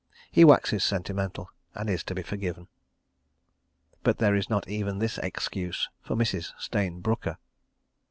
[0.31, 2.69] He waxes sentimental, and is to be forgiven.
[4.01, 6.53] But there is not even this excuse for Mrs.
[6.57, 7.37] Stayne Brooker.